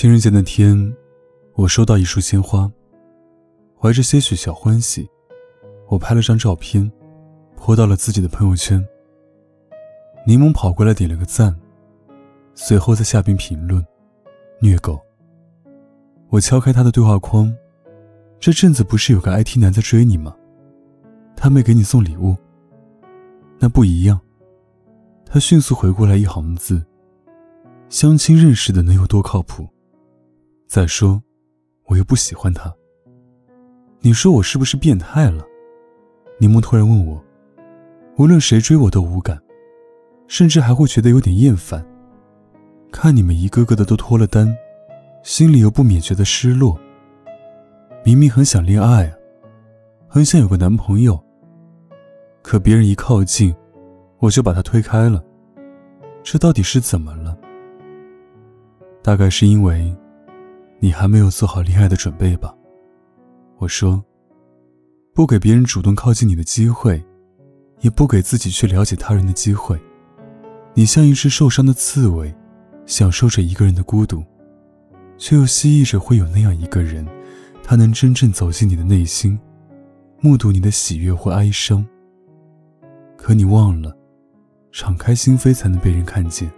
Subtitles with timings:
[0.00, 0.96] 情人节那天，
[1.52, 2.72] 我收到一束鲜花，
[3.78, 5.06] 怀着些许小欢喜，
[5.88, 6.90] 我拍了张照片，
[7.54, 8.82] 泼到了自己的朋友圈。
[10.26, 11.54] 柠檬跑过来点了个赞，
[12.54, 13.86] 随后在下边评论
[14.62, 14.98] ：“虐狗。”
[16.32, 17.54] 我敲开他的对话框
[18.40, 20.34] ：“这阵子不是有个 IT 男在追你吗？
[21.36, 22.34] 他没给你送礼物？
[23.58, 24.18] 那不一样。”
[25.28, 26.82] 他迅速回过来一行字
[27.90, 29.68] ：“相亲认识的能有多靠谱？”
[30.70, 31.20] 再说，
[31.86, 32.72] 我又不喜欢他。
[33.98, 35.44] 你说我是不是变态了？
[36.38, 37.20] 柠檬突然问我。
[38.18, 39.36] 无论谁追我都无感，
[40.28, 41.84] 甚至还会觉得有点厌烦。
[42.92, 44.56] 看你们一个个的都脱了单，
[45.24, 46.78] 心里又不免觉得失落。
[48.04, 49.12] 明明很想恋爱，
[50.06, 51.20] 很想有个男朋友，
[52.42, 53.52] 可别人一靠近，
[54.20, 55.20] 我就把他推开了。
[56.22, 57.36] 这到底是怎么了？
[59.02, 59.92] 大概是因为。
[60.82, 62.54] 你还没有做好恋爱的准备吧？
[63.58, 64.02] 我说，
[65.12, 67.04] 不给别人主动靠近你的机会，
[67.80, 69.78] 也不给自己去了解他人的机会。
[70.72, 72.34] 你像一只受伤的刺猬，
[72.86, 74.24] 享受着一个人的孤独，
[75.18, 77.06] 却又希冀着会有那样一个人，
[77.62, 79.38] 他能真正走进你的内心，
[80.20, 81.86] 目睹你的喜悦或哀伤。
[83.18, 83.94] 可你忘了，
[84.72, 86.50] 敞开心扉才能被人看见，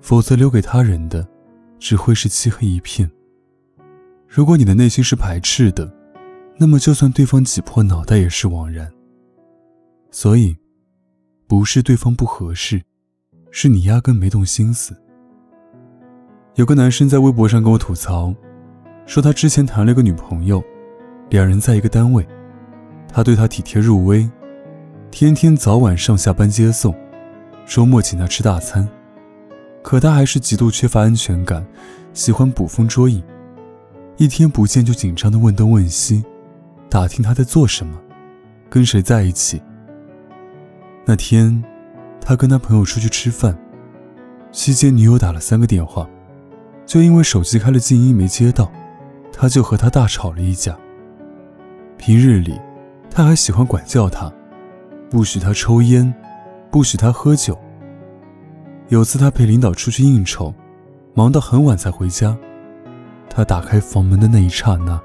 [0.00, 1.28] 否则留给他人的，
[1.78, 3.10] 只会是漆黑一片。
[4.36, 5.90] 如果你的内心是排斥的，
[6.58, 8.86] 那么就算对方挤破脑袋也是枉然。
[10.10, 10.54] 所以，
[11.48, 12.82] 不是对方不合适，
[13.50, 14.94] 是你压根没动心思。
[16.56, 18.34] 有个男生在微博上跟我吐槽，
[19.06, 20.62] 说他之前谈了个女朋友，
[21.30, 22.28] 两人在一个单位，
[23.10, 24.30] 他对她体贴入微，
[25.10, 26.94] 天天早晚上下班接送，
[27.64, 28.86] 周末请她吃大餐，
[29.82, 31.66] 可他还是极度缺乏安全感，
[32.12, 33.22] 喜欢捕风捉影。
[34.18, 36.24] 一天不见就紧张的问东问西，
[36.88, 38.00] 打听他在做什么，
[38.70, 39.60] 跟谁在一起。
[41.04, 41.62] 那天，
[42.18, 43.54] 他跟他朋友出去吃饭，
[44.50, 46.08] 期间女友打了三个电话，
[46.86, 48.72] 就因为手机开了静音没接到，
[49.30, 50.74] 他就和他大吵了一架。
[51.98, 52.58] 平日里，
[53.10, 54.32] 他还喜欢管教他，
[55.10, 56.12] 不许他抽烟，
[56.70, 57.58] 不许他喝酒。
[58.88, 60.54] 有次他陪领导出去应酬，
[61.12, 62.34] 忙到很晚才回家。
[63.36, 64.98] 他打开房门的那一刹那，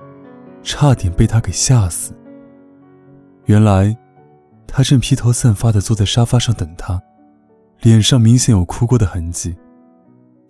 [0.64, 2.14] 差点被他给吓死。
[3.44, 3.94] 原来，
[4.66, 6.97] 他正披头散发的坐在沙发上等他，
[7.81, 9.53] 脸上明显有哭过的痕迹，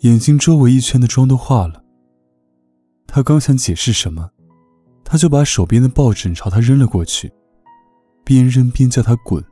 [0.02, 1.82] 眼睛周围一圈的妆都化了。
[3.08, 4.30] 他刚想解释什么，
[5.04, 7.34] 他就把手边的抱枕朝他扔了过去，
[8.24, 9.44] 边扔边叫他滚。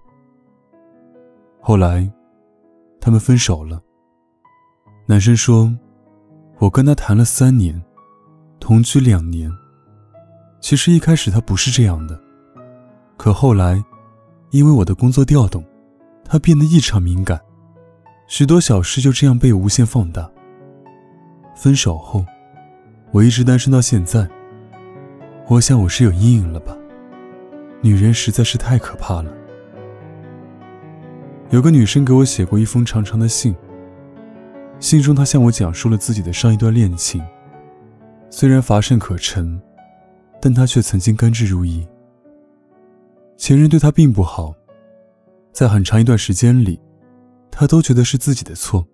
[1.61, 2.07] 后来，
[3.01, 3.81] 他们分手了。
[5.07, 5.75] 男生说
[6.61, 7.81] ：“我跟他谈了三年。”
[8.59, 9.51] 同居两年，
[10.59, 12.19] 其实一开始他不是这样的，
[13.17, 13.83] 可后来，
[14.51, 15.63] 因为我的工作调动，
[16.23, 17.39] 他变得异常敏感，
[18.27, 20.29] 许多小事就这样被无限放大。
[21.55, 22.23] 分手后，
[23.11, 24.29] 我一直单身到现在。
[25.47, 26.77] 我想我是有阴影了吧？
[27.81, 29.33] 女人实在是太可怕了。
[31.49, 33.55] 有个女生给我写过一封长长的信，
[34.79, 37.19] 信中她向我讲述了自己的上一段恋情。
[38.29, 39.59] 虽然乏善可陈，
[40.41, 41.87] 但他却曾经甘之如饴。
[43.37, 44.53] 前任对他并不好，
[45.51, 46.79] 在很长一段时间里，
[47.49, 48.85] 他都觉得是自己的错，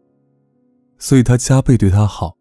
[0.98, 2.38] 所以他加倍对他好，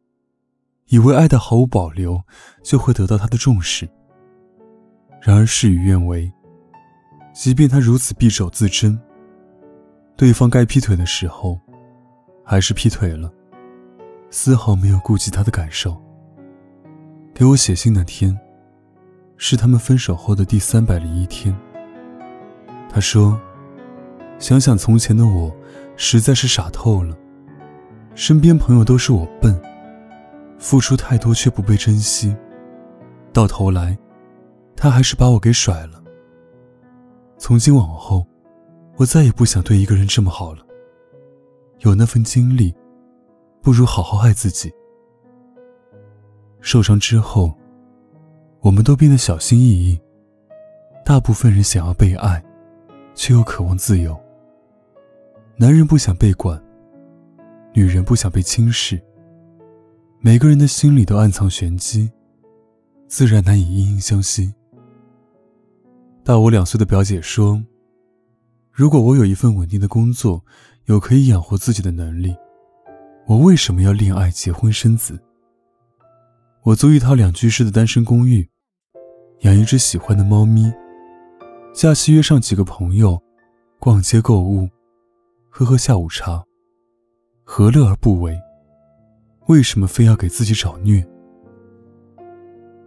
[0.87, 2.23] 以为爱的毫无保留
[2.63, 3.89] 就会得到他的重视。
[5.21, 6.31] 然而事与愿违，
[7.35, 9.01] 即便他如此匕首自珍，
[10.15, 11.59] 对方该劈腿的时候，
[12.45, 13.33] 还是劈腿了，
[14.31, 16.01] 丝毫没有顾及他的感受。
[17.35, 18.39] 给我写信那天，
[19.37, 21.53] 是他们分手后的第三百零一天。
[22.89, 23.37] 他说
[24.39, 25.53] ：“想想从前的我，
[25.97, 27.19] 实在是傻透了。
[28.15, 29.61] 身边朋友都是我笨，
[30.61, 32.33] 付出太多却不被珍惜，
[33.33, 33.99] 到头来，
[34.77, 36.01] 他还是把我给甩了。
[37.37, 38.25] 从今往后，
[38.95, 40.65] 我再也不想对一个人这么好了。
[41.81, 42.73] 有那份精力，
[43.61, 44.73] 不如好好爱自己。
[46.65, 47.53] 受伤之后，
[48.61, 50.01] 我们都变得小心翼翼。
[51.05, 52.43] 大部分人想要被爱，
[53.15, 54.19] 却又渴望自由。
[55.59, 56.59] 男人不想被管，
[57.75, 58.99] 女人不想被轻视。
[60.21, 62.11] 每个人的心里都暗藏玄机，
[63.09, 64.51] 自然难以惺惺相惜。
[66.25, 67.63] 大我两岁的表姐说
[68.73, 70.43] ：“如果我有一份稳定的工作，
[70.87, 72.35] 有可以养活自己的能力，
[73.27, 75.21] 我为什么要恋爱、结婚、生子？
[76.65, 78.49] 我租一套两居室的单身公寓，
[79.41, 80.73] 养一只喜欢的猫咪。”
[81.75, 83.21] 假期约上几个朋友，
[83.79, 84.67] 逛街购物，
[85.51, 86.43] 喝喝下午茶，
[87.43, 88.35] 何乐而不为？
[89.47, 91.07] 为什么非要给自己找虐？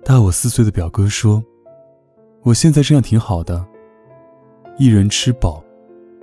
[0.03, 1.44] 大我四岁的表哥说
[2.41, 3.63] ：“我现在这样挺好的，
[4.80, 5.63] 一人吃饱，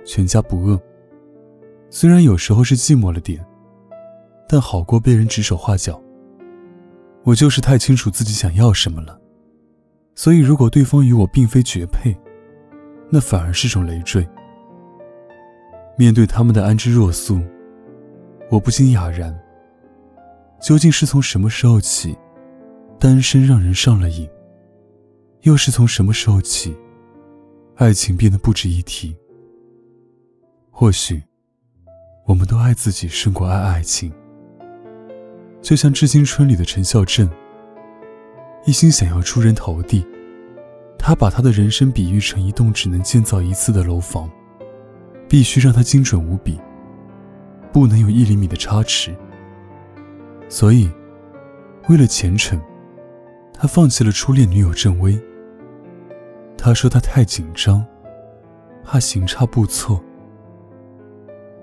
[0.03, 0.77] 全家不饿。
[1.89, 3.45] 虽然有时候是寂寞了点，
[4.45, 6.01] 但好过被人指手画脚。
[7.25, 9.19] 我就是太清楚自己想要什么了，
[10.15, 12.15] 所以如果对方与我并非绝配。”
[13.07, 14.27] 那反而是种累赘。
[15.95, 17.39] 面对他们的安之若素，
[18.49, 19.33] 我不禁哑然。
[20.59, 22.17] 究竟是从什么时候起，
[22.99, 24.27] 单身让人上了瘾？
[25.41, 26.75] 又是从什么时候起，
[27.75, 29.15] 爱情变得不值一提？
[30.71, 31.21] 或许，
[32.25, 34.11] 我们都爱自己胜过爱爱情。
[35.65, 37.27] 就像《致青春》里的陈孝正，
[38.65, 40.05] 一心想要出人头地。
[40.95, 44.29] 他把他的人生比喻成一栋只能建造一次的楼房，
[45.27, 46.61] 必须让它精准无比，
[47.73, 49.15] 不能有一厘米的差池。
[50.49, 50.87] 所以，
[51.89, 52.61] 为了前程，
[53.51, 55.19] 他放弃了初恋女友郑薇。
[56.55, 57.83] 他说他太紧张，
[58.83, 59.99] 怕行差步错。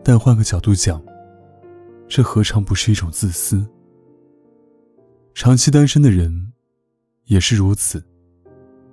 [0.03, 1.01] 但换个角度讲，
[2.09, 3.65] 这何尝不是一种自私？
[5.35, 6.53] 长期单身的人，
[7.25, 8.05] 也是如此。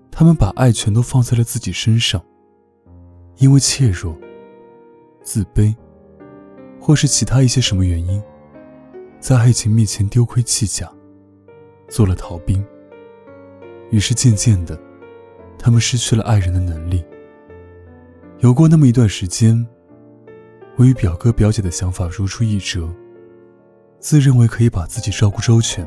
[0.09, 2.23] 他们把爱全都放在了自己身上，
[3.37, 4.17] 因为怯弱、
[5.21, 5.75] 自卑，
[6.79, 8.21] 或是其他一些什么原因，
[9.19, 10.89] 在爱情面前丢盔弃甲，
[11.89, 12.65] 做了逃兵。
[13.91, 14.79] 于是渐渐的，
[15.57, 17.03] 他们失去了爱人的能力。
[18.39, 19.67] 有过那么一段时间，
[20.77, 22.89] 我与表哥表姐的想法如出一辙，
[23.99, 25.85] 自认为可以把自己照顾周全，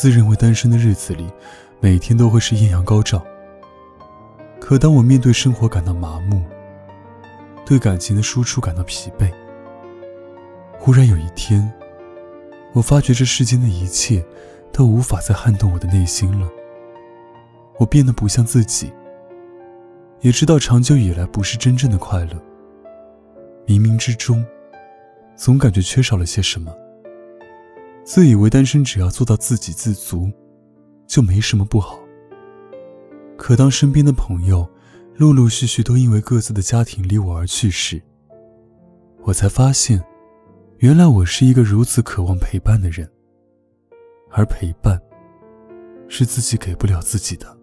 [0.00, 1.28] 自认为单身的日子里。
[1.78, 3.22] 每天都会是艳阳高照。
[4.58, 6.42] 可当我面对生活感到麻木，
[7.66, 9.30] 对感情的输出感到疲惫，
[10.78, 11.70] 忽然有一天，
[12.72, 14.24] 我发觉这世间的一切
[14.72, 16.48] 都无法再撼动我的内心了。
[17.78, 18.90] 我变得不像自己，
[20.20, 22.32] 也知道长久以来不是真正的快乐。
[23.66, 24.42] 冥冥之中，
[25.36, 26.74] 总感觉缺少了些什么。
[28.10, 30.28] 自以为单身只要做到自给自足。
[31.06, 31.98] 就没什么不好。
[33.36, 34.68] 可当身边的朋友
[35.16, 38.00] 陆陆续续都因为各自的家庭离我而去时，
[39.22, 40.00] 我才发现，
[40.78, 43.10] 原来我是一个如此渴望陪伴的人，
[44.30, 45.00] 而陪伴
[46.08, 47.58] 是自己给不了自己的。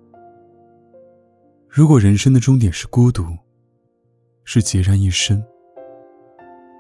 [1.70, 3.24] 如果人生的终点是孤独，
[4.44, 5.42] 是孑然一身，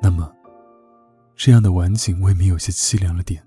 [0.02, 0.30] 那么，
[1.36, 3.42] 这样的晚景未免有些凄凉了点。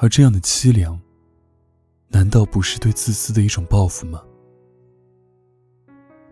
[0.00, 0.98] 而这样的凄凉。
[2.10, 4.22] 难道不是对自私的一种报复吗？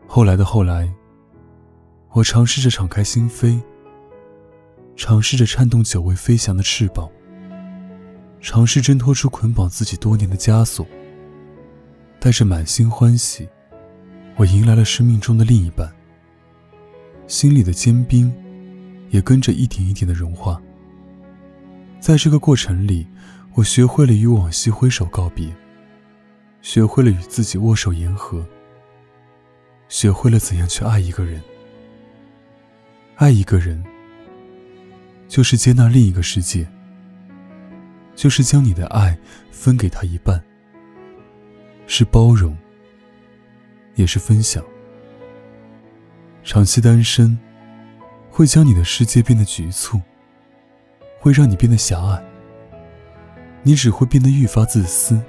[0.07, 0.91] 后来的后来，
[2.13, 3.61] 我尝试着敞开心扉，
[4.97, 7.11] 尝试着颤动久未飞翔的翅膀，
[8.41, 10.87] 尝试挣脱出捆绑自己多年的枷锁。
[12.19, 13.47] 带着满心欢喜，
[14.37, 15.93] 我迎来了生命中的另一半。
[17.27, 18.33] 心里的坚冰，
[19.11, 20.61] 也跟着一点一点的融化。
[22.01, 23.07] 在这个过程里，
[23.57, 25.49] 我学会了与往昔挥手告别。
[26.61, 28.45] 学会了与自己握手言和，
[29.89, 31.41] 学会了怎样去爱一个人。
[33.15, 33.83] 爱一个人，
[35.27, 36.67] 就是接纳另一个世界，
[38.15, 39.17] 就是将你的爱
[39.51, 40.43] 分给他一半，
[41.87, 42.55] 是包容，
[43.95, 44.63] 也是分享。
[46.43, 47.39] 长期单身，
[48.29, 49.99] 会将你的世界变得局促，
[51.21, 52.23] 会让你变得狭隘，
[53.67, 55.21] 你只会变得愈发自私。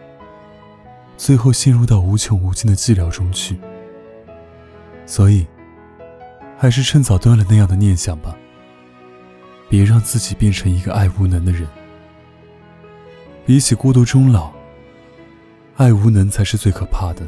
[1.18, 3.58] 最后陷入到无穷无尽的寂寥中去。
[5.08, 5.48] 所以，
[6.56, 8.38] 还是趁早断了那样的念想吧。
[9.68, 11.68] 别让自己变成一个爱无能的人。
[13.44, 14.52] 比起孤独终老，
[15.78, 17.28] 爱无能才是最可怕的。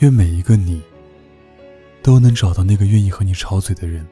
[0.00, 0.82] 愿每一个你
[2.02, 4.06] 都能找到那个愿意和你吵嘴的人。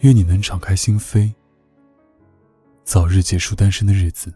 [0.00, 1.32] 愿你能敞开心扉，
[2.86, 4.32] 早日结束单身的日子。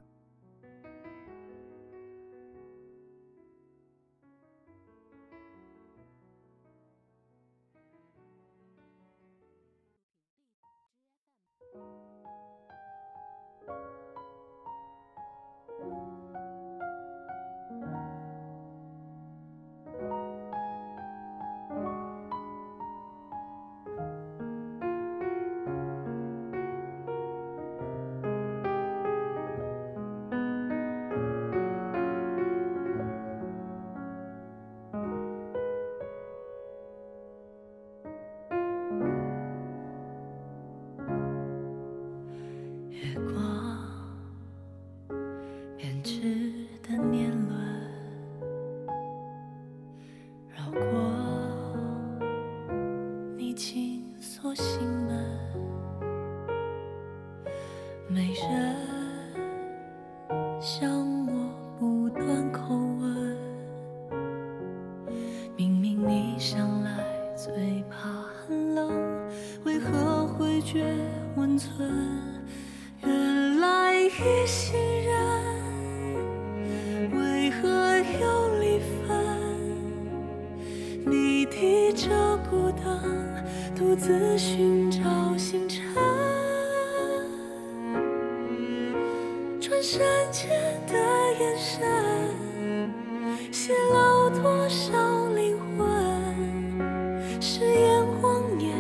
[81.11, 83.35] 你提着孤灯，
[83.77, 85.01] 独自寻找
[85.37, 85.83] 星辰。
[89.83, 90.51] 瞬间
[90.87, 90.95] 的
[91.41, 91.81] 眼神，
[93.51, 97.41] 泄露多少灵魂？
[97.41, 98.77] 誓言谎言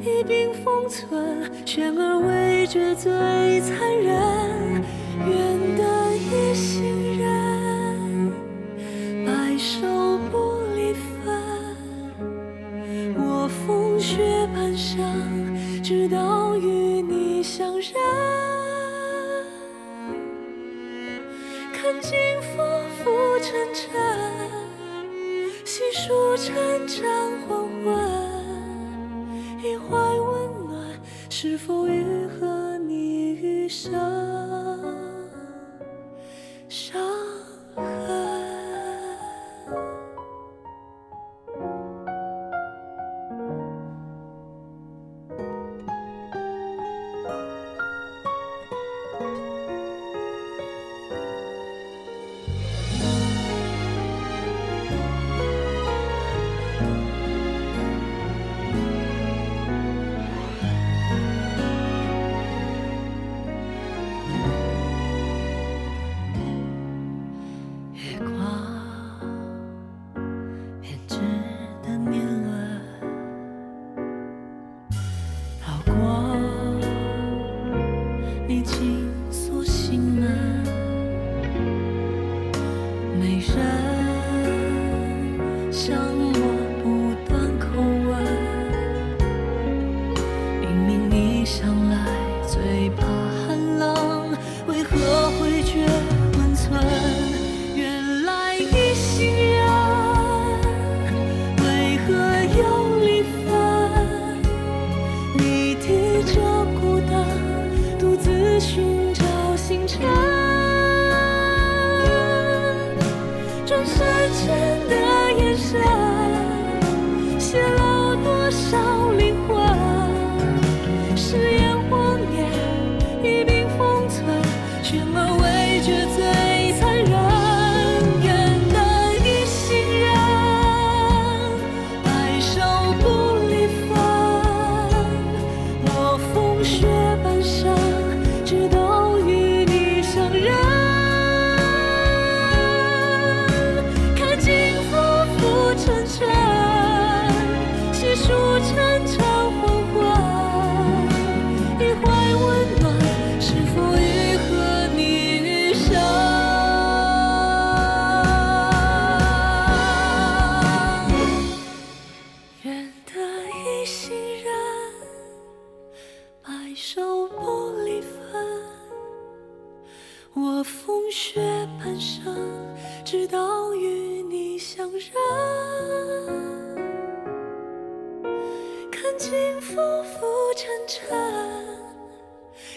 [0.00, 3.10] 一并封存，悬而未决最
[3.60, 4.39] 残忍。
[15.90, 17.92] 直到与你相认。
[21.72, 22.62] 看尽浮
[23.02, 23.90] 浮沉沉，
[25.64, 26.54] 细数成
[26.86, 27.02] 长
[27.48, 27.92] 黄昏，
[29.64, 32.04] 一怀温暖，是否愈
[32.38, 34.29] 合你余生？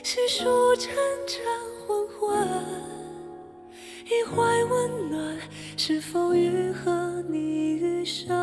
[0.04, 0.94] 细数晨
[1.26, 1.42] 晨
[1.88, 2.38] 昏昏，
[4.06, 5.40] 一怀温暖，
[5.78, 7.40] 是否愈合你？
[7.78, 8.43] 余生。